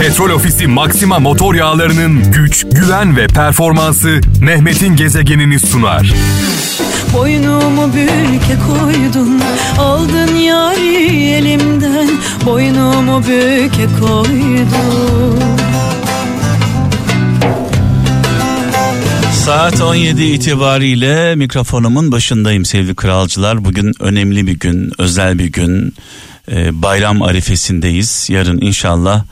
Petrol 0.00 0.30
Ofisi 0.30 0.66
Maxima 0.66 1.18
motor 1.18 1.54
yağlarının 1.54 2.32
güç, 2.32 2.66
güven 2.72 3.16
ve 3.16 3.26
performansı 3.26 4.20
Mehmet'in 4.40 4.96
gezegenini 4.96 5.60
sunar. 5.60 6.14
Boynumu 7.14 7.92
büke 7.92 8.56
koydun 8.66 9.42
Aldın 9.78 10.34
yari 10.34 11.32
elimden 11.32 12.08
Boynumu 12.46 13.22
büke 13.22 13.86
koydun 14.00 15.40
Saat 19.32 19.82
17 19.82 20.24
itibariyle 20.24 21.34
mikrofonumun 21.34 22.12
başındayım 22.12 22.64
sevgili 22.64 22.94
kralcılar. 22.94 23.64
Bugün 23.64 23.92
önemli 24.00 24.46
bir 24.46 24.58
gün, 24.58 24.92
özel 24.98 25.38
bir 25.38 25.52
gün. 25.52 25.94
Ee, 26.50 26.82
bayram 26.82 27.22
arifesindeyiz. 27.22 28.30
Yarın 28.30 28.60
inşallah 28.60 29.24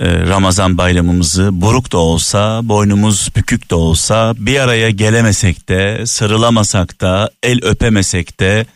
e, 0.00 0.06
Ramazan 0.26 0.78
bayramımızı 0.78 1.48
buruk 1.52 1.92
da 1.92 1.98
olsa, 1.98 2.60
boynumuz 2.62 3.28
bükük 3.36 3.70
de 3.70 3.74
olsa, 3.74 4.34
bir 4.38 4.60
araya 4.60 4.90
gelemesek 4.90 5.68
de, 5.68 6.06
sarılamasak 6.06 7.00
da, 7.00 7.30
el 7.42 7.64
öpemesek 7.64 8.40
de 8.40 8.66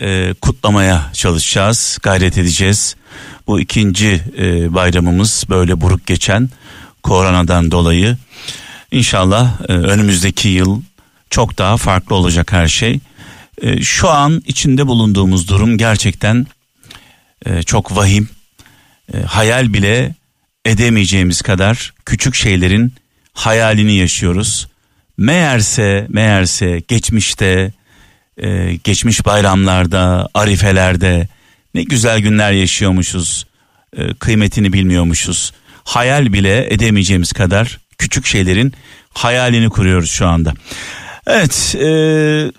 e, 0.00 0.34
kutlamaya 0.40 1.10
çalışacağız, 1.12 1.98
gayret 2.02 2.38
edeceğiz. 2.38 2.96
Bu 3.46 3.60
ikinci 3.60 4.20
e, 4.38 4.74
bayramımız 4.74 5.44
böyle 5.48 5.80
buruk 5.80 6.06
geçen 6.06 6.50
koronadan 7.02 7.70
dolayı. 7.70 8.16
İnşallah 8.90 9.60
önümüzdeki 9.68 10.48
yıl 10.48 10.82
çok 11.30 11.58
daha 11.58 11.76
farklı 11.76 12.14
olacak 12.16 12.52
her 12.52 12.68
şey. 12.68 13.00
Şu 13.80 14.08
an 14.08 14.42
içinde 14.46 14.86
bulunduğumuz 14.86 15.48
durum 15.48 15.78
gerçekten 15.78 16.46
e, 17.46 17.62
çok 17.62 17.96
vahim. 17.96 18.28
E, 19.14 19.20
hayal 19.20 19.72
bile 19.72 20.14
edemeyeceğimiz 20.64 21.42
kadar 21.42 21.94
küçük 22.06 22.34
şeylerin 22.34 22.94
hayalini 23.32 23.92
yaşıyoruz. 23.92 24.68
Meğerse 25.16 26.06
meğerse 26.08 26.82
geçmişte 26.88 27.72
e, 28.36 28.74
geçmiş 28.84 29.26
bayramlarda, 29.26 30.28
arifelerde 30.34 31.28
ne 31.74 31.82
güzel 31.82 32.20
günler 32.20 32.52
yaşıyormuşuz. 32.52 33.46
Kıymetini 34.18 34.72
bilmiyormuşuz. 34.72 35.52
Hayal 35.84 36.32
bile 36.32 36.74
edemeyeceğimiz 36.74 37.32
kadar 37.32 37.78
küçük 37.98 38.26
şeylerin 38.26 38.72
hayalini 39.14 39.68
kuruyoruz 39.68 40.10
şu 40.10 40.26
anda. 40.26 40.54
Evet 41.26 41.74
e, 41.74 42.52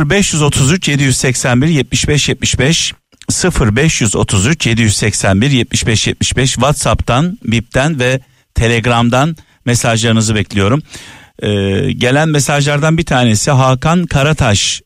0533 0.00 0.88
781 0.88 1.68
75 1.68 2.28
75 2.28 2.94
0533 3.32 4.66
781 4.66 5.50
75 5.50 6.06
75 6.06 6.52
WhatsApp'tan, 6.52 7.38
Bip'ten 7.44 8.00
ve 8.00 8.20
Telegram'dan 8.54 9.36
mesajlarınızı 9.64 10.34
bekliyorum. 10.34 10.82
Ee, 11.42 11.48
gelen 11.92 12.28
mesajlardan 12.28 12.98
bir 12.98 13.04
tanesi 13.04 13.50
Hakan 13.50 14.06
Karataş 14.06 14.82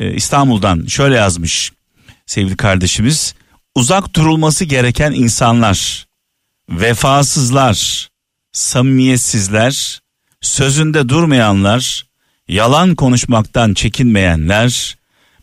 e, 0.00 0.14
İstanbul'dan 0.14 0.86
şöyle 0.86 1.16
yazmış 1.16 1.72
sevgili 2.26 2.56
kardeşimiz. 2.56 3.34
Uzak 3.74 4.14
durulması 4.14 4.64
gereken 4.64 5.12
insanlar, 5.12 6.06
vefasızlar, 6.70 8.08
samimiyetsizler, 8.52 10.00
sözünde 10.40 11.08
durmayanlar, 11.08 12.06
yalan 12.48 12.94
konuşmaktan 12.94 13.74
çekinmeyenler, 13.74 14.97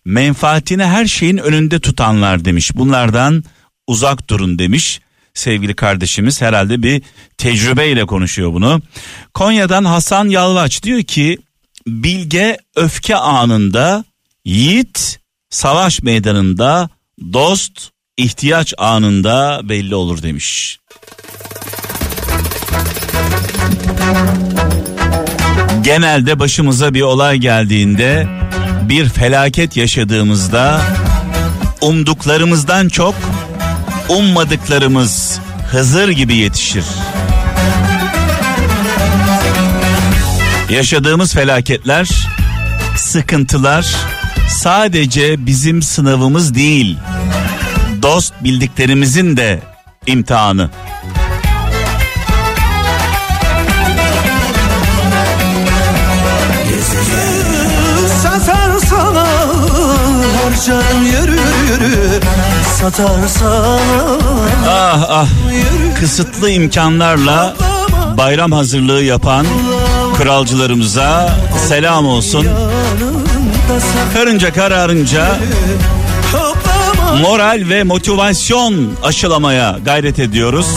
menfaatini 0.06 0.84
her 0.84 1.06
şeyin 1.06 1.38
önünde 1.38 1.80
tutanlar 1.80 2.46
demiş. 2.46 2.72
Bunlardan 2.76 3.44
uzak 3.88 4.30
durun 4.30 4.60
demiş. 4.60 5.02
Sevgili 5.34 5.74
kardeşimiz 5.74 6.42
herhalde 6.42 6.84
bir 6.84 7.02
tecrübeyle 7.38 8.06
konuşuyor 8.06 8.54
bunu. 8.54 8.82
Konya'dan 9.34 9.86
Hasan 9.86 10.28
Yalvaç 10.28 10.84
diyor 10.84 11.04
ki 11.04 11.38
bilge 11.88 12.58
öfke 12.76 13.16
anında, 13.16 14.06
yiğit 14.46 15.20
savaş 15.50 16.02
meydanında, 16.02 16.90
dost 17.34 17.90
ihtiyaç 18.18 18.74
anında 18.78 19.62
belli 19.64 19.96
olur 19.96 20.22
demiş. 20.22 20.80
Genelde 25.84 26.40
başımıza 26.40 26.94
bir 26.94 27.02
olay 27.02 27.38
geldiğinde 27.38 28.28
bir 28.90 29.10
felaket 29.10 29.78
yaşadığımızda 29.78 30.82
umduklarımızdan 31.82 32.90
çok 32.90 33.16
ummadıklarımız 34.10 35.40
Hızır 35.72 36.10
gibi 36.10 36.36
yetişir. 36.36 36.86
Yaşadığımız 40.70 41.34
felaketler, 41.34 42.10
sıkıntılar 42.98 43.96
sadece 44.50 45.46
bizim 45.46 45.82
sınavımız 45.82 46.56
değil. 46.56 46.98
Dost 48.02 48.34
bildiklerimizin 48.44 49.38
de 49.38 49.60
imtihanı. 50.08 50.70
Harcarım 60.66 61.06
yürü 61.06 61.40
yürü 61.72 62.20
Satar 62.80 63.28
sana 63.28 63.78
Ah 64.70 65.06
ah 65.10 65.28
kısıtlı 66.00 66.50
imkanlarla 66.50 67.56
bayram 68.18 68.52
hazırlığı 68.52 69.04
yapan 69.04 69.46
kralcılarımıza 70.18 71.36
selam 71.68 72.08
olsun. 72.08 72.48
Karınca 74.14 74.54
kararınca 74.54 75.38
moral 77.22 77.64
ve 77.70 77.84
motivasyon 77.84 78.92
aşılamaya 79.04 79.78
gayret 79.86 80.20
ediyoruz. 80.20 80.68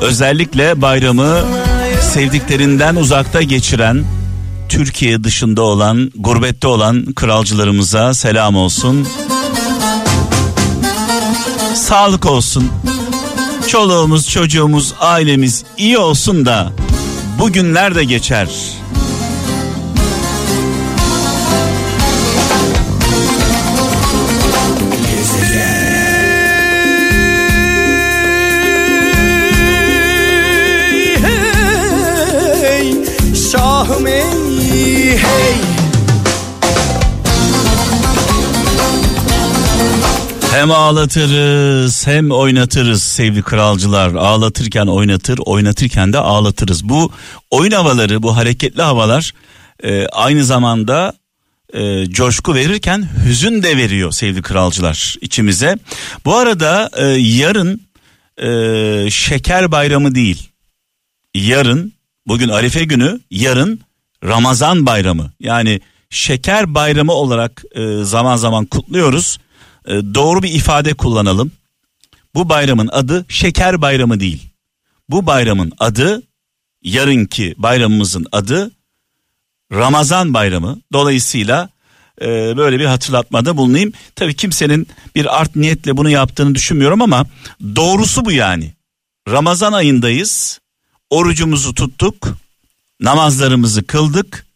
Özellikle 0.00 0.82
bayramı 0.82 1.36
sevdiklerinden 2.00 2.96
uzakta 2.96 3.42
geçiren, 3.42 4.04
Türkiye 4.68 5.24
dışında 5.24 5.62
olan, 5.62 6.12
gurbette 6.14 6.66
olan 6.66 7.12
kralcılarımıza 7.14 8.14
selam 8.14 8.56
olsun. 8.56 9.08
Sağlık 11.74 12.26
olsun. 12.26 12.70
Çoluğumuz, 13.66 14.28
çocuğumuz, 14.28 14.94
ailemiz 15.00 15.64
iyi 15.76 15.98
olsun 15.98 16.46
da 16.46 16.72
bugünler 17.38 17.94
de 17.94 18.04
geçer. 18.04 18.48
Ey 34.76 35.16
hey 35.16 35.56
Hem 40.52 40.70
ağlatırız 40.70 42.06
hem 42.06 42.30
oynatırız 42.30 43.02
sevgili 43.02 43.42
kralcılar. 43.42 44.14
Ağlatırken 44.14 44.86
oynatır, 44.86 45.38
oynatırken 45.44 46.12
de 46.12 46.18
ağlatırız. 46.18 46.88
Bu 46.88 47.12
oyun 47.50 47.70
havaları, 47.70 48.22
bu 48.22 48.36
hareketli 48.36 48.82
havalar 48.82 49.34
e, 49.84 50.06
aynı 50.06 50.44
zamanda 50.44 51.12
e, 51.74 52.06
coşku 52.06 52.54
verirken 52.54 53.08
hüzün 53.26 53.62
de 53.62 53.76
veriyor 53.76 54.12
sevgili 54.12 54.42
kralcılar 54.42 55.16
içimize. 55.20 55.78
Bu 56.24 56.36
arada 56.36 56.90
e, 56.96 57.06
yarın 57.06 57.80
e, 58.38 59.10
şeker 59.10 59.72
bayramı 59.72 60.14
değil. 60.14 60.48
Yarın, 61.34 61.92
bugün 62.26 62.48
Arife 62.48 62.84
günü, 62.84 63.20
yarın 63.30 63.80
Ramazan 64.26 64.86
bayramı. 64.86 65.32
Yani 65.40 65.80
şeker 66.10 66.74
bayramı 66.74 67.12
olarak 67.12 67.64
e, 67.74 68.04
zaman 68.04 68.36
zaman 68.36 68.64
kutluyoruz. 68.64 69.38
E, 69.86 69.92
doğru 69.92 70.42
bir 70.42 70.52
ifade 70.52 70.94
kullanalım. 70.94 71.52
Bu 72.34 72.48
bayramın 72.48 72.88
adı 72.92 73.26
şeker 73.28 73.82
bayramı 73.82 74.20
değil. 74.20 74.48
Bu 75.08 75.26
bayramın 75.26 75.72
adı 75.78 76.22
yarınki 76.82 77.54
bayramımızın 77.58 78.26
adı 78.32 78.70
Ramazan 79.72 80.34
bayramı. 80.34 80.80
Dolayısıyla 80.92 81.68
e, 82.20 82.26
böyle 82.56 82.78
bir 82.80 82.84
hatırlatmada 82.84 83.56
bulunayım. 83.56 83.92
Tabii 84.16 84.34
kimsenin 84.34 84.88
bir 85.14 85.40
art 85.40 85.56
niyetle 85.56 85.96
bunu 85.96 86.10
yaptığını 86.10 86.54
düşünmüyorum 86.54 87.02
ama 87.02 87.26
doğrusu 87.76 88.24
bu 88.24 88.32
yani. 88.32 88.72
Ramazan 89.28 89.72
ayındayız. 89.72 90.60
Orucumuzu 91.10 91.74
tuttuk. 91.74 92.38
Namazlarımızı 93.00 93.86
kıldık. 93.86 94.46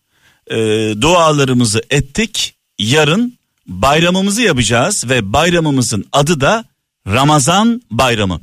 e, 0.50 0.56
dualarımızı 1.00 1.82
ettik. 1.90 2.54
Yarın 2.78 3.38
bayramımızı 3.66 4.42
yapacağız 4.42 5.04
ve 5.08 5.32
bayramımızın 5.32 6.04
adı 6.12 6.40
da 6.40 6.64
Ramazan 7.06 7.82
bayramı. 7.90 8.40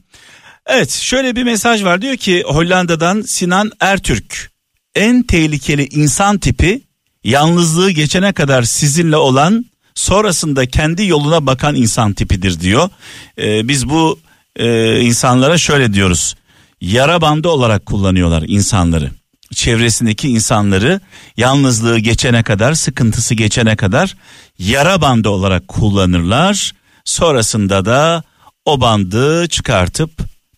Evet 0.65 0.91
şöyle 0.91 1.35
bir 1.35 1.43
mesaj 1.43 1.83
var 1.83 2.01
diyor 2.01 2.17
ki 2.17 2.43
Hollanda'dan 2.47 3.21
Sinan 3.21 3.71
Ertürk 3.79 4.51
en 4.95 5.23
tehlikeli 5.23 5.87
insan 5.87 6.37
tipi 6.37 6.81
yalnızlığı 7.23 7.91
geçene 7.91 8.33
kadar 8.33 8.63
sizinle 8.63 9.17
olan 9.17 9.65
sonrasında 9.95 10.65
kendi 10.65 11.05
yoluna 11.05 11.45
bakan 11.45 11.75
insan 11.75 12.13
tipidir 12.13 12.59
diyor. 12.59 12.89
Ee, 13.37 13.67
biz 13.67 13.89
bu 13.89 14.19
e, 14.55 14.99
insanlara 15.01 15.57
şöyle 15.57 15.93
diyoruz 15.93 16.35
yara 16.81 17.21
bandı 17.21 17.49
olarak 17.49 17.85
kullanıyorlar 17.85 18.43
insanları 18.47 19.11
çevresindeki 19.53 20.29
insanları 20.29 21.01
yalnızlığı 21.37 21.99
geçene 21.99 22.43
kadar 22.43 22.73
sıkıntısı 22.73 23.35
geçene 23.35 23.75
kadar 23.75 24.15
yara 24.59 25.01
bandı 25.01 25.29
olarak 25.29 25.67
kullanırlar 25.67 26.73
sonrasında 27.05 27.85
da 27.85 28.23
o 28.65 28.81
bandı 28.81 29.47
çıkartıp 29.47 30.11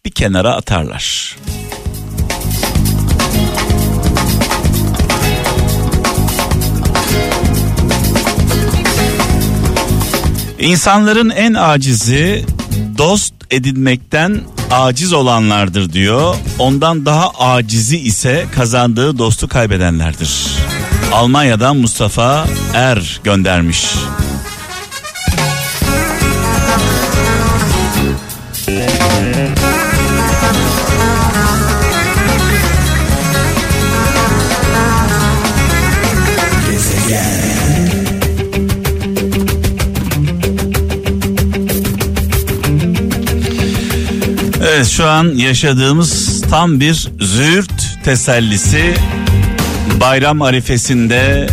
bir 0.05 0.11
kenara 0.11 0.55
atarlar. 0.55 1.35
İnsanların 10.59 11.29
en 11.29 11.53
acizi 11.53 12.45
dost 12.97 13.33
edinmekten 13.51 14.41
aciz 14.71 15.13
olanlardır 15.13 15.93
diyor. 15.93 16.35
Ondan 16.59 17.05
daha 17.05 17.29
acizi 17.29 17.99
ise 17.99 18.45
kazandığı 18.55 19.17
dostu 19.17 19.47
kaybedenlerdir. 19.47 20.47
Almanya'dan 21.13 21.77
Mustafa 21.77 22.45
Er 22.73 23.21
göndermiş. 23.23 23.85
Evet 44.79 44.89
şu 44.89 45.07
an 45.07 45.35
yaşadığımız 45.35 46.41
tam 46.41 46.79
bir 46.79 47.07
züğürt 47.19 48.03
tesellisi 48.03 48.93
bayram 49.99 50.41
arifesinde 50.41 51.47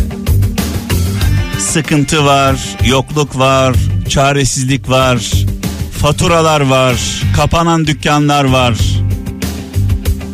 sıkıntı 1.58 2.24
var, 2.24 2.56
yokluk 2.84 3.38
var, 3.38 3.76
çaresizlik 4.08 4.88
var, 4.88 5.18
faturalar 6.00 6.60
var, 6.60 6.96
kapanan 7.36 7.86
dükkanlar 7.86 8.44
var. 8.44 8.74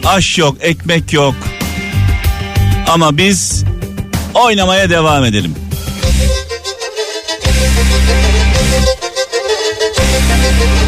Aş 0.05 0.39
yok, 0.39 0.57
ekmek 0.61 1.13
yok. 1.13 1.35
Ama 2.89 3.17
biz 3.17 3.65
oynamaya 4.35 4.91
devam 4.91 5.25
edelim. 5.25 5.55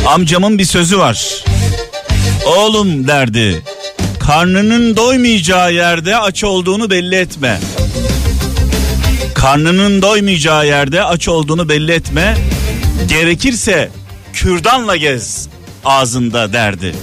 Amcamın 0.07 0.59
bir 0.59 0.65
sözü 0.65 0.99
var. 0.99 1.45
Oğlum 2.47 3.09
derdi. 3.09 3.63
Karnının 4.21 4.97
doymayacağı 4.97 5.73
yerde 5.73 6.17
aç 6.17 6.45
olduğunu 6.45 6.91
belli 6.91 7.15
etme. 7.15 7.61
Karnının 9.35 10.03
doymayacağı 10.03 10.67
yerde 10.67 11.05
aç 11.05 11.29
olduğunu 11.29 11.69
belli 11.69 11.93
etme. 11.93 12.37
Gerekirse 13.09 13.91
kürdanla 14.33 14.97
gez 14.97 15.49
ağzında 15.85 16.53
derdi. 16.53 16.95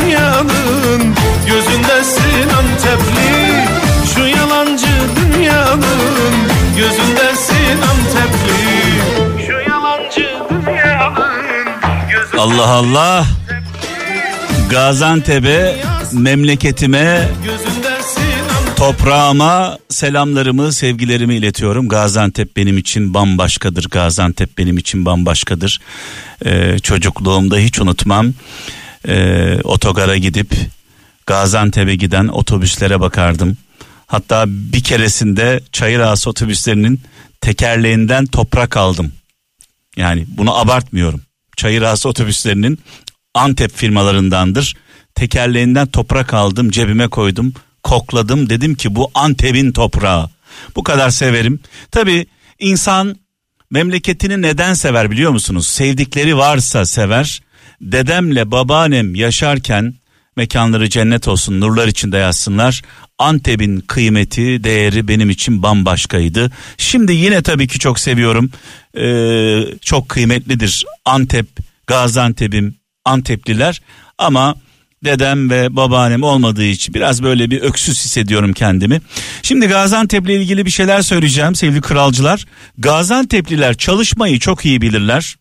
dünyanın 0.00 0.48
Gözündesin 0.50 0.79
Antepli 2.90 3.68
Şu 4.14 4.20
yalancı 4.20 4.86
dünyanın 5.16 6.34
Gözündesin 6.76 7.82
Antepli 7.90 9.46
Şu 9.46 9.70
yalancı 9.70 10.26
dünyanın 10.50 11.66
Gözündesin 12.10 12.38
Allah 12.38 12.66
Allah. 12.66 13.26
Gaziantep'e, 14.70 15.76
memleketime, 16.12 17.28
toprağıma 18.76 19.78
selamlarımı, 19.88 20.72
sevgilerimi 20.72 21.34
iletiyorum. 21.34 21.88
Gaziantep 21.88 22.56
benim 22.56 22.78
için 22.78 23.14
bambaşkadır. 23.14 23.88
Gaziantep 23.90 24.58
benim 24.58 24.78
için 24.78 25.06
bambaşkadır. 25.06 25.80
Ee, 26.44 26.78
çocukluğumda 26.78 27.56
hiç 27.56 27.80
unutmam. 27.80 28.32
Ee, 29.08 29.58
otogara 29.64 30.16
gidip 30.16 30.54
Gaziantep'e 31.30 31.94
giden 31.96 32.28
otobüslere 32.28 33.00
bakardım. 33.00 33.56
Hatta 34.06 34.44
bir 34.48 34.82
keresinde 34.82 35.60
çayır 35.72 36.00
ağası 36.00 36.30
otobüslerinin 36.30 37.00
tekerleğinden 37.40 38.26
toprak 38.26 38.76
aldım. 38.76 39.12
Yani 39.96 40.26
bunu 40.28 40.58
abartmıyorum. 40.58 41.20
Çayır 41.56 41.82
ağası 41.82 42.08
otobüslerinin 42.08 42.78
Antep 43.34 43.76
firmalarındandır. 43.76 44.76
Tekerleğinden 45.14 45.86
toprak 45.86 46.34
aldım, 46.34 46.70
cebime 46.70 47.08
koydum, 47.08 47.54
kokladım. 47.82 48.50
Dedim 48.50 48.74
ki 48.74 48.94
bu 48.94 49.10
Antep'in 49.14 49.72
toprağı. 49.72 50.30
Bu 50.76 50.82
kadar 50.82 51.10
severim. 51.10 51.60
Tabii 51.90 52.26
insan 52.58 53.16
memleketini 53.70 54.42
neden 54.42 54.74
sever 54.74 55.10
biliyor 55.10 55.30
musunuz? 55.30 55.66
Sevdikleri 55.68 56.36
varsa 56.36 56.86
sever. 56.86 57.42
Dedemle 57.80 58.50
babaannem 58.50 59.14
yaşarken 59.14 59.99
mekanları 60.40 60.88
cennet 60.88 61.28
olsun, 61.28 61.60
nurlar 61.60 61.88
içinde 61.88 62.16
yatsınlar. 62.16 62.82
Antep'in 63.18 63.80
kıymeti, 63.80 64.64
değeri 64.64 65.08
benim 65.08 65.30
için 65.30 65.62
bambaşkaydı. 65.62 66.50
Şimdi 66.78 67.12
yine 67.12 67.42
tabii 67.42 67.68
ki 67.68 67.78
çok 67.78 67.98
seviyorum. 67.98 68.50
Ee, 68.98 69.78
çok 69.82 70.08
kıymetlidir 70.08 70.84
Antep, 71.04 71.46
Gaziantep'im, 71.86 72.74
Antepliler. 73.04 73.80
Ama 74.18 74.54
dedem 75.04 75.50
ve 75.50 75.76
babaannem 75.76 76.22
olmadığı 76.22 76.64
için 76.64 76.94
biraz 76.94 77.22
böyle 77.22 77.50
bir 77.50 77.60
öksüz 77.60 78.04
hissediyorum 78.04 78.52
kendimi. 78.52 79.00
Şimdi 79.42 79.66
Gaziantep'le 79.66 80.28
ilgili 80.28 80.66
bir 80.66 80.70
şeyler 80.70 81.02
söyleyeceğim 81.02 81.54
sevgili 81.54 81.80
kralcılar. 81.80 82.46
Gaziantep'liler 82.78 83.76
çalışmayı 83.76 84.38
çok 84.38 84.66
iyi 84.66 84.80
bilirler 84.80 85.36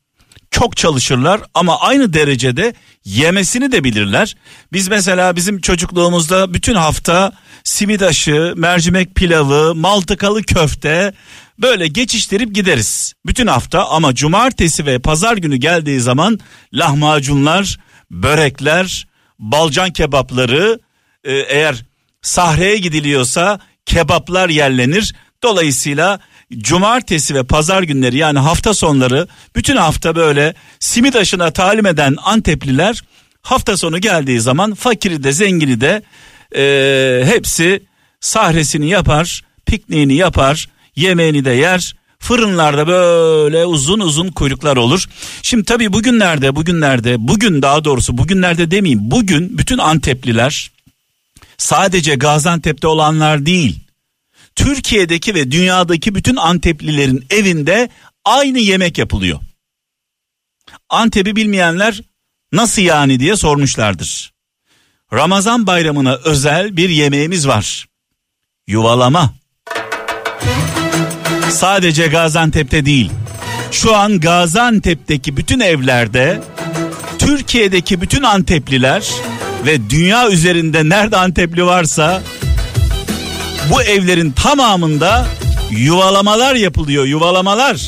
çok 0.51 0.77
çalışırlar 0.77 1.41
ama 1.53 1.79
aynı 1.79 2.13
derecede 2.13 2.73
yemesini 3.09 3.71
de 3.71 3.83
bilirler. 3.83 4.35
Biz 4.73 4.87
mesela 4.87 5.35
bizim 5.35 5.61
çocukluğumuzda 5.61 6.53
bütün 6.53 6.75
hafta 6.75 7.31
simit 7.63 8.01
aşı, 8.01 8.53
mercimek 8.57 9.15
pilavı, 9.15 9.75
maltıkalı 9.75 10.43
köfte 10.43 11.13
böyle 11.59 11.87
geçiştirip 11.87 12.55
gideriz. 12.55 13.13
Bütün 13.25 13.47
hafta 13.47 13.87
ama 13.89 14.15
cumartesi 14.15 14.85
ve 14.85 14.99
pazar 14.99 15.37
günü 15.37 15.55
geldiği 15.55 15.99
zaman 15.99 16.39
lahmacunlar, 16.73 17.77
börekler, 18.11 19.07
balcan 19.39 19.93
kebapları 19.93 20.79
e, 21.23 21.33
eğer 21.33 21.85
sahreye 22.21 22.77
gidiliyorsa 22.77 23.59
kebaplar 23.85 24.49
yerlenir. 24.49 25.15
Dolayısıyla 25.43 26.19
cumartesi 26.57 27.35
ve 27.35 27.43
pazar 27.43 27.83
günleri 27.83 28.17
yani 28.17 28.39
hafta 28.39 28.73
sonları 28.73 29.27
bütün 29.55 29.75
hafta 29.75 30.15
böyle 30.15 30.53
simit 30.79 31.15
aşına 31.15 31.51
talim 31.51 31.85
eden 31.85 32.15
Antepliler 32.23 33.01
hafta 33.41 33.77
sonu 33.77 33.97
geldiği 33.99 34.39
zaman 34.39 34.73
fakiri 34.73 35.23
de 35.23 35.31
zengini 35.31 35.81
de 35.81 36.01
e, 36.55 37.23
hepsi 37.25 37.83
sahresini 38.21 38.89
yapar, 38.89 39.41
pikniğini 39.65 40.13
yapar, 40.13 40.69
yemeğini 40.95 41.45
de 41.45 41.51
yer. 41.51 41.95
Fırınlarda 42.19 42.87
böyle 42.87 43.65
uzun 43.65 43.99
uzun 43.99 44.29
kuyruklar 44.29 44.77
olur. 44.77 45.05
Şimdi 45.41 45.63
tabii 45.63 45.93
bugünlerde 45.93 46.55
bugünlerde 46.55 47.27
bugün 47.27 47.61
daha 47.61 47.83
doğrusu 47.83 48.17
bugünlerde 48.17 48.71
demeyeyim 48.71 49.11
bugün 49.11 49.57
bütün 49.57 49.77
Antepliler 49.77 50.71
sadece 51.57 52.15
Gaziantep'te 52.15 52.87
olanlar 52.87 53.45
değil 53.45 53.79
Türkiye'deki 54.55 55.35
ve 55.35 55.51
dünyadaki 55.51 56.15
bütün 56.15 56.35
Anteplilerin 56.35 57.25
evinde 57.29 57.89
aynı 58.25 58.59
yemek 58.59 58.97
yapılıyor. 58.97 59.39
Antep'i 60.89 61.35
bilmeyenler 61.35 62.01
nasıl 62.51 62.81
yani 62.81 63.19
diye 63.19 63.35
sormuşlardır. 63.35 64.33
Ramazan 65.13 65.67
bayramına 65.67 66.15
özel 66.15 66.77
bir 66.77 66.89
yemeğimiz 66.89 67.47
var. 67.47 67.87
Yuvalama. 68.67 69.33
Sadece 71.51 72.07
Gaziantep'te 72.07 72.85
değil. 72.85 73.11
Şu 73.71 73.95
an 73.95 74.19
Gaziantep'teki 74.19 75.37
bütün 75.37 75.59
evlerde 75.59 76.41
Türkiye'deki 77.19 78.01
bütün 78.01 78.23
Antepliler 78.23 79.09
ve 79.65 79.89
dünya 79.89 80.29
üzerinde 80.29 80.89
nerede 80.89 81.17
Antepli 81.17 81.65
varsa 81.65 82.21
bu 83.69 83.81
evlerin 83.81 84.31
tamamında 84.31 85.25
yuvalamalar 85.71 86.55
yapılıyor 86.55 87.05
yuvalamalar. 87.05 87.81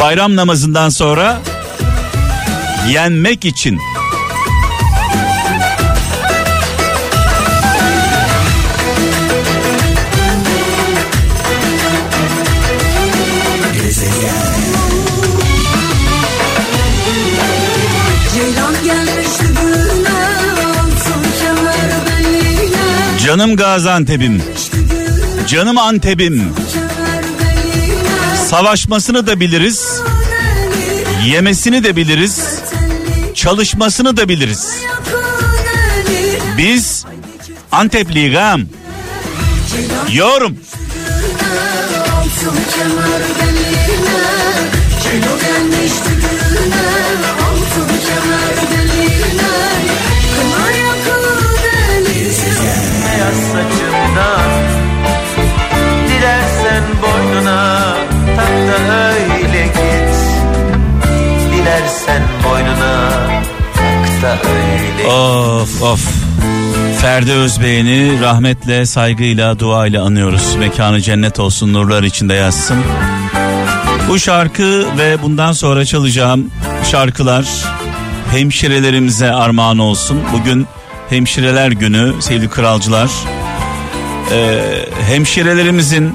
Bayram 0.00 0.36
namazından 0.36 0.88
sonra 0.88 1.40
yenmek 2.88 3.44
için 3.44 3.80
canım 23.34 23.56
Gaziantep'im, 23.56 24.42
canım 25.46 25.78
Antep'im 25.78 26.52
savaşmasını 28.48 29.26
da 29.26 29.40
biliriz, 29.40 30.00
yemesini 31.26 31.84
de 31.84 31.96
biliriz, 31.96 32.40
çalışmasını 33.34 34.16
da 34.16 34.28
biliriz. 34.28 34.74
Biz 36.58 37.04
Antepliyiz 37.72 38.36
ağam. 38.36 38.62
Yorum. 40.12 40.56
Ferdi 67.14 67.32
Özbey'ini 67.32 68.20
rahmetle, 68.20 68.86
saygıyla, 68.86 69.58
duayla 69.58 70.04
anıyoruz. 70.04 70.54
Mekanı 70.54 71.00
cennet 71.00 71.38
olsun, 71.40 71.72
nurlar 71.72 72.02
içinde 72.02 72.34
yazsın. 72.34 72.76
Bu 74.08 74.18
şarkı 74.18 74.86
ve 74.98 75.22
bundan 75.22 75.52
sonra 75.52 75.84
çalacağım 75.84 76.50
şarkılar 76.90 77.46
hemşirelerimize 78.30 79.32
armağan 79.32 79.78
olsun. 79.78 80.20
Bugün 80.32 80.66
hemşireler 81.10 81.70
günü 81.70 82.14
sevgili 82.20 82.50
kralcılar. 82.50 83.10
Ee, 84.32 84.60
hemşirelerimizin, 85.08 86.14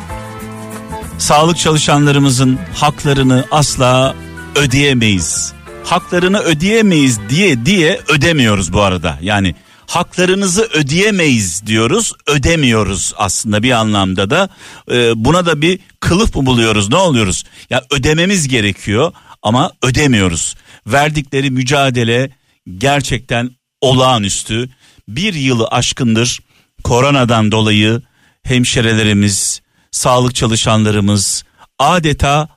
sağlık 1.17 1.57
çalışanlarımızın 1.57 2.59
haklarını 2.75 3.45
asla 3.51 4.15
ödeyemeyiz. 4.55 5.53
Haklarını 5.83 6.39
ödeyemeyiz 6.39 7.19
diye 7.29 7.65
diye 7.65 7.99
ödemiyoruz 8.07 8.73
bu 8.73 8.81
arada. 8.81 9.17
Yani 9.21 9.55
haklarınızı 9.89 10.69
ödeyemeyiz 10.73 11.65
diyoruz, 11.65 12.13
ödemiyoruz 12.27 13.13
aslında 13.17 13.63
bir 13.63 13.71
anlamda 13.71 14.29
da. 14.29 14.49
Ee, 14.91 15.11
buna 15.15 15.45
da 15.45 15.61
bir 15.61 15.79
kılıf 15.99 16.35
mı 16.35 16.45
buluyoruz? 16.45 16.89
Ne 16.89 16.95
oluyoruz? 16.95 17.43
Ya 17.69 17.83
ödememiz 17.91 18.47
gerekiyor 18.47 19.13
ama 19.41 19.71
ödemiyoruz. 19.83 20.55
Verdikleri 20.87 21.51
mücadele 21.51 22.29
gerçekten 22.77 23.51
olağanüstü. 23.81 24.69
Bir 25.07 25.33
yılı 25.33 25.67
aşkındır 25.67 26.39
koronadan 26.83 27.51
dolayı 27.51 28.01
hemşirelerimiz, 28.43 29.61
sağlık 29.91 30.35
çalışanlarımız 30.35 31.43
adeta 31.79 32.49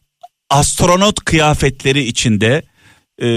astronot 0.51 1.25
kıyafetleri 1.25 2.03
içinde 2.03 2.63
e, 3.23 3.29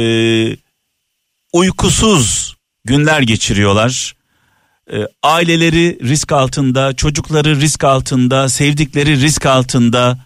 uykusuz 1.53 2.54
günler 2.85 3.21
geçiriyorlar. 3.21 4.15
E, 4.93 4.97
aileleri 5.23 5.99
risk 6.03 6.31
altında, 6.31 6.93
çocukları 6.93 7.61
risk 7.61 7.83
altında, 7.83 8.49
sevdikleri 8.49 9.21
risk 9.21 9.45
altında 9.45 10.17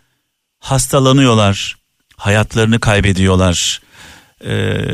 hastalanıyorlar. 0.59 1.77
Hayatlarını 2.17 2.79
kaybediyorlar. 2.79 3.81
E, 4.45 4.53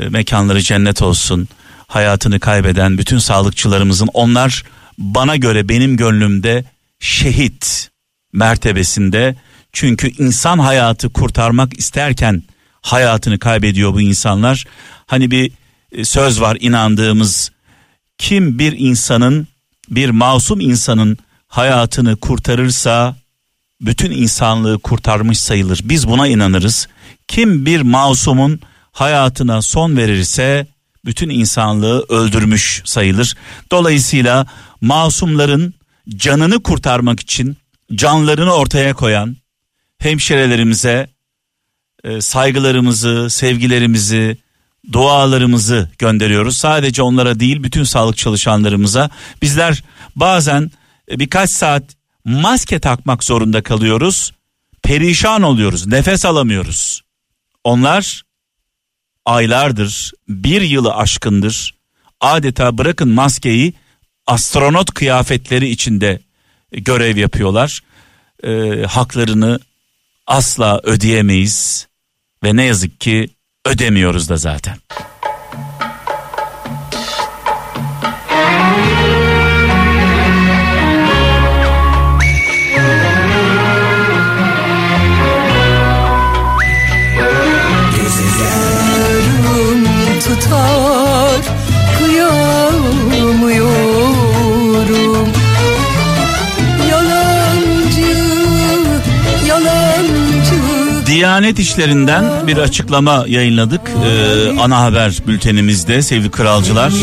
mekanları 0.09 0.61
cennet 0.61 1.01
olsun. 1.01 1.47
Hayatını 1.87 2.39
kaybeden 2.39 2.97
bütün 2.97 3.17
sağlıkçılarımızın 3.17 4.09
onlar 4.13 4.63
bana 4.97 5.35
göre 5.35 5.69
benim 5.69 5.97
gönlümde 5.97 6.65
şehit 6.99 7.89
mertebesinde. 8.33 9.35
Çünkü 9.73 10.09
insan 10.09 10.59
hayatı 10.59 11.09
kurtarmak 11.09 11.79
isterken 11.79 12.43
hayatını 12.81 13.39
kaybediyor 13.39 13.93
bu 13.93 14.01
insanlar. 14.01 14.65
Hani 15.05 15.31
bir 15.31 15.51
e, 15.91 16.05
söz 16.05 16.41
var 16.41 16.57
inandığımız 16.59 17.51
kim 18.17 18.59
bir 18.59 18.75
insanın 18.77 19.47
bir 19.89 20.09
masum 20.09 20.59
insanın 20.59 21.17
hayatını 21.47 22.15
kurtarırsa 22.15 23.15
bütün 23.81 24.11
insanlığı 24.11 24.79
kurtarmış 24.79 25.39
sayılır. 25.39 25.81
Biz 25.83 26.07
buna 26.07 26.27
inanırız. 26.27 26.87
Kim 27.27 27.65
bir 27.65 27.81
masumun 27.81 28.59
hayatına 28.91 29.61
son 29.61 29.97
verirse 29.97 30.67
bütün 31.05 31.29
insanlığı 31.29 32.05
öldürmüş 32.09 32.81
sayılır. 32.85 33.35
Dolayısıyla 33.71 34.47
masumların 34.81 35.73
canını 36.09 36.63
kurtarmak 36.63 37.19
için 37.19 37.57
canlarını 37.95 38.53
ortaya 38.53 38.93
koyan 38.93 39.37
hemşirelerimize 39.97 41.09
e, 42.03 42.21
saygılarımızı, 42.21 43.29
sevgilerimizi, 43.29 44.37
dualarımızı 44.91 45.89
gönderiyoruz. 45.97 46.57
Sadece 46.57 47.01
onlara 47.01 47.39
değil 47.39 47.63
bütün 47.63 47.83
sağlık 47.83 48.17
çalışanlarımıza. 48.17 49.09
Bizler 49.41 49.83
bazen 50.15 50.71
e, 51.11 51.19
birkaç 51.19 51.49
saat 51.49 51.83
maske 52.25 52.79
takmak 52.79 53.23
zorunda 53.23 53.63
kalıyoruz. 53.63 54.31
Perişan 54.83 55.41
oluyoruz, 55.41 55.87
nefes 55.87 56.25
alamıyoruz. 56.25 57.01
Onlar 57.63 58.21
aylardır, 59.25 60.11
bir 60.27 60.61
yılı 60.61 60.95
aşkındır 60.95 61.75
adeta 62.21 62.77
bırakın 62.77 63.09
maskeyi 63.09 63.73
astronot 64.27 64.93
kıyafetleri 64.93 65.69
içinde 65.69 66.19
görev 66.71 67.17
yapıyorlar. 67.17 67.83
E, 68.43 68.83
haklarını 68.83 69.59
asla 70.27 70.79
ödeyemeyiz 70.83 71.87
ve 72.43 72.55
ne 72.55 72.63
yazık 72.63 73.01
ki 73.01 73.29
ödemiyoruz 73.65 74.29
da 74.29 74.37
zaten. 74.37 74.77
Diyanet 101.45 101.59
işlerinden 101.59 102.47
bir 102.47 102.57
açıklama 102.57 103.25
yayınladık 103.27 103.81
ee, 104.05 104.59
ana 104.59 104.81
haber 104.81 105.21
bültenimizde 105.27 106.01
sevgili 106.01 106.31
kralcılar. 106.31 106.93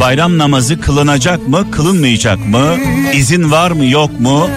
Bayram 0.00 0.38
namazı 0.38 0.80
kılınacak 0.80 1.48
mı 1.48 1.70
kılınmayacak 1.70 2.38
mı 2.38 2.76
izin 3.14 3.50
var 3.50 3.70
mı 3.70 3.84
yok 3.84 4.20
mu 4.20 4.48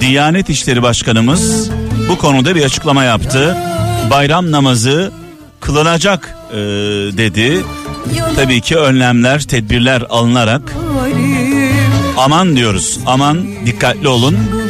Diyanet 0.00 0.50
İşleri 0.50 0.82
Başkanımız 0.82 1.70
bu 2.08 2.18
konuda 2.18 2.54
bir 2.54 2.64
açıklama 2.64 3.04
yaptı. 3.04 3.56
Bayram 4.10 4.50
namazı 4.50 5.12
kılınacak 5.60 6.36
ee, 6.50 6.56
dedi. 7.16 7.64
Tabii 8.36 8.60
ki 8.60 8.76
önlemler 8.76 9.42
tedbirler 9.42 10.02
alınarak 10.10 10.76
aman 12.16 12.56
diyoruz 12.56 12.98
aman 13.06 13.46
dikkatli 13.66 14.08
olun. 14.08 14.61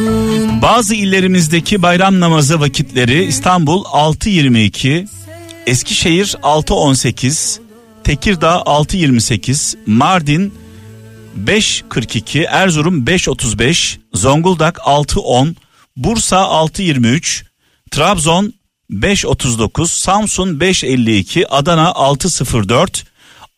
Bazı 0.63 0.95
illerimizdeki 0.95 1.83
bayram 1.83 2.21
namazı 2.21 2.61
vakitleri 2.61 3.25
İstanbul 3.25 3.85
6.22, 3.85 5.09
Eskişehir 5.67 6.27
6.18, 6.27 7.61
Tekirdağ 8.05 8.55
6.28, 8.55 9.77
Mardin 9.87 10.55
5.42, 11.45 12.47
Erzurum 12.47 13.05
5.35, 13.05 13.99
Zonguldak 14.15 14.77
6.10, 14.77 15.55
Bursa 15.97 16.37
6.23, 16.37 17.45
Trabzon 17.91 18.55
539, 18.91 19.91
Samsun 19.91 20.61
552, 20.61 21.49
Adana 21.49 21.93
604, 21.93 23.05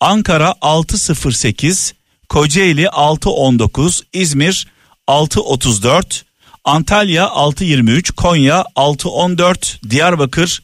Ankara 0.00 0.54
608, 0.60 1.94
Kocaeli 2.28 2.88
619, 2.88 4.02
İzmir 4.12 4.66
634, 5.06 6.24
Antalya 6.64 7.28
623, 7.28 8.10
Konya 8.10 8.64
614, 8.74 9.80
Diyarbakır 9.90 10.62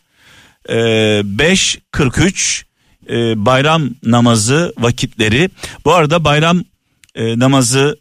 e, 0.69 0.75
543 1.25 2.67
e, 3.11 3.47
bayram 3.47 3.91
namazı 4.03 4.75
vakitleri. 4.79 5.51
Bu 5.85 5.93
arada 5.95 6.25
bayram 6.25 6.65
e, 7.15 7.39
namazı 7.39 7.99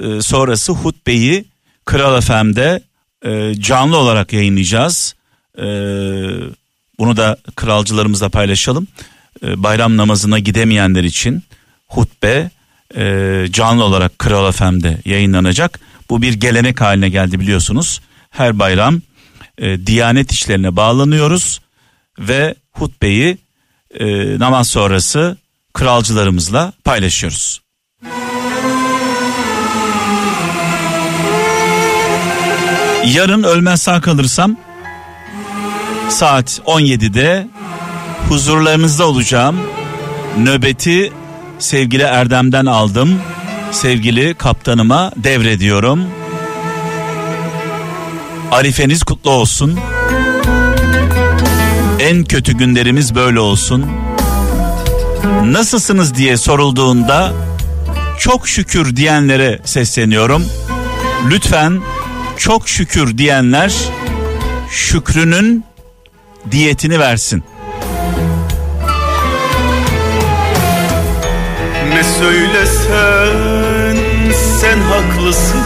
e, 0.00 0.20
sonrası 0.20 0.72
hutbeyi 0.72 1.44
Kral 1.84 2.20
FM'de 2.20 2.82
e, 3.24 3.54
canlı 3.54 3.96
olarak 3.96 4.32
yayınlayacağız. 4.32 5.14
E, 5.58 5.64
bunu 6.98 7.16
da 7.16 7.36
kralcılarımızla 7.56 8.28
paylaşalım. 8.28 8.88
E, 9.42 9.62
bayram 9.62 9.96
namazına 9.96 10.38
gidemeyenler 10.38 11.04
için 11.04 11.42
hutbe 11.88 12.50
e, 12.96 13.46
canlı 13.50 13.84
olarak 13.84 14.18
Kral 14.18 14.52
FM'de 14.52 14.98
yayınlanacak. 15.04 15.80
Bu 16.10 16.22
bir 16.22 16.32
gelenek 16.32 16.80
haline 16.80 17.08
geldi 17.08 17.40
biliyorsunuz. 17.40 18.00
Her 18.30 18.58
bayram 18.58 19.00
e, 19.58 19.86
Diyanet 19.86 20.32
işlerine 20.32 20.76
bağlanıyoruz 20.76 21.60
ve 22.18 22.54
hutbeyi 22.72 23.38
e, 24.00 24.38
namaz 24.38 24.68
sonrası 24.68 25.36
kralcılarımızla 25.74 26.72
paylaşıyoruz. 26.84 27.62
Yarın 33.04 33.42
ölmez 33.42 33.82
sağ 33.82 34.00
kalırsam 34.00 34.56
saat 36.08 36.60
17'de 36.66 37.46
huzurlarınızda 38.28 39.08
olacağım. 39.08 39.60
Nöbeti 40.38 41.12
sevgili 41.58 42.02
Erdem'den 42.02 42.66
aldım. 42.66 43.20
Sevgili 43.72 44.34
kaptanıma 44.34 45.12
devrediyorum. 45.16 46.06
Arifeniz 48.50 49.02
kutlu 49.02 49.30
olsun. 49.30 49.80
En 52.00 52.24
kötü 52.24 52.52
günlerimiz 52.52 53.14
böyle 53.14 53.40
olsun. 53.40 53.86
Nasılsınız 55.44 56.14
diye 56.14 56.36
sorulduğunda 56.36 57.32
çok 58.18 58.48
şükür 58.48 58.96
diyenlere 58.96 59.58
sesleniyorum. 59.64 60.44
Lütfen 61.30 61.80
çok 62.36 62.68
şükür 62.68 63.18
diyenler 63.18 63.74
şükrünün 64.70 65.64
diyetini 66.50 66.98
versin. 66.98 67.44
Ne 71.94 72.04
söylesen 72.04 72.72
sen 72.92 73.51
haklısın 75.02 75.60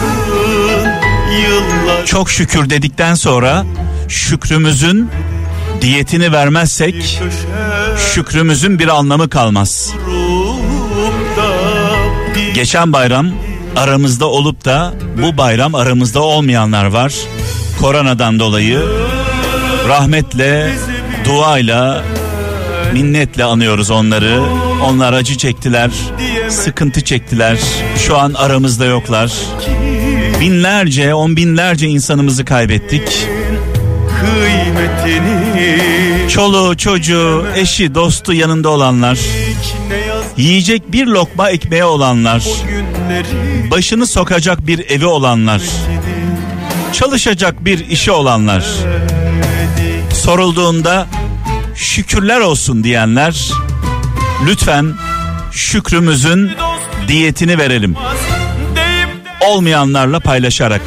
Yıllar 1.42 2.06
Çok 2.06 2.30
şükür 2.30 2.70
dedikten 2.70 3.14
sonra 3.14 3.64
şükrümüzün 4.08 5.10
diyetini 5.80 6.32
vermezsek 6.32 7.20
şükrümüzün 8.14 8.78
bir 8.78 8.88
anlamı 8.88 9.30
kalmaz. 9.30 9.92
Geçen 12.54 12.92
bayram 12.92 13.30
aramızda 13.76 14.26
olup 14.26 14.64
da 14.64 14.94
bu 15.22 15.38
bayram 15.38 15.74
aramızda 15.74 16.20
olmayanlar 16.20 16.86
var. 16.86 17.14
Koronadan 17.80 18.38
dolayı 18.38 18.82
rahmetle, 19.88 20.72
duayla, 21.24 22.02
minnetle 22.92 23.44
anıyoruz 23.44 23.90
onları. 23.90 24.65
Onlar 24.84 25.12
acı 25.12 25.36
çektiler, 25.36 25.90
sıkıntı 26.48 27.04
çektiler. 27.04 27.58
Şu 28.06 28.18
an 28.18 28.34
aramızda 28.34 28.84
yoklar. 28.84 29.32
Binlerce, 30.40 31.14
on 31.14 31.36
binlerce 31.36 31.86
insanımızı 31.86 32.44
kaybettik. 32.44 33.26
Çoluğu, 36.28 36.76
çocuğu, 36.76 37.46
eşi, 37.54 37.94
dostu 37.94 38.32
yanında 38.32 38.68
olanlar. 38.68 39.18
Yiyecek 40.36 40.92
bir 40.92 41.06
lokma 41.06 41.50
ekmeği 41.50 41.84
olanlar. 41.84 42.44
Başını 43.70 44.06
sokacak 44.06 44.66
bir 44.66 44.90
evi 44.90 45.06
olanlar. 45.06 45.62
Çalışacak 46.92 47.64
bir 47.64 47.88
işi 47.88 48.10
olanlar. 48.10 48.64
Sorulduğunda 50.12 51.06
şükürler 51.74 52.40
olsun 52.40 52.84
diyenler 52.84 53.50
lütfen 54.44 54.94
şükrümüzün 55.52 56.52
diyetini 57.08 57.58
verelim. 57.58 57.96
Olmayanlarla 59.40 60.20
paylaşarak, 60.20 60.80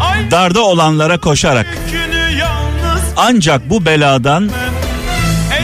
ay 0.00 0.30
darda 0.30 0.60
olanlara 0.60 1.18
koşarak. 1.18 1.66
Ancak 3.16 3.70
bu 3.70 3.86
beladan, 3.86 4.50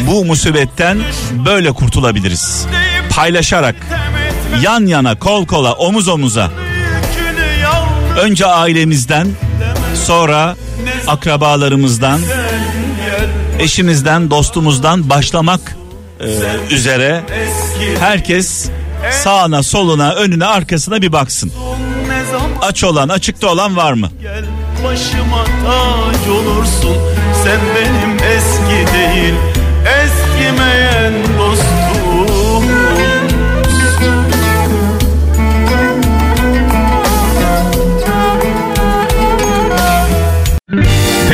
bu 0.07 0.25
musibetten 0.25 0.99
böyle 1.47 1.73
kurtulabiliriz. 1.73 2.67
Paylaşarak, 3.11 3.77
yan 4.63 4.87
yana, 4.87 5.19
kol 5.19 5.47
kola, 5.47 5.73
omuz 5.73 6.09
omuza. 6.09 6.51
Önce 8.21 8.47
ailemizden, 8.47 9.29
sonra 10.07 10.57
akrabalarımızdan, 11.07 12.21
eşimizden, 13.59 14.31
dostumuzdan 14.31 15.11
başlamak 15.11 15.77
e, 16.23 16.75
üzere 16.75 17.23
herkes 18.01 18.71
sağına, 19.11 19.63
soluna, 19.63 20.13
önüne, 20.15 20.47
arkasına 20.47 21.03
bir 21.03 21.13
baksın. 21.13 21.53
Aç 22.63 22.85
olan, 22.85 23.09
açıkta 23.09 23.49
olan 23.49 23.77
var 23.77 23.93
mı? 23.93 24.09
gel 24.23 24.45
Başıma 24.85 25.45
tac 25.45 26.31
olursun 26.31 26.97
Sen 27.45 27.61
benim 27.77 28.17
eski 28.37 28.93
değil 28.93 29.35
Eskimeyen 30.05 31.13
dostum 31.39 31.92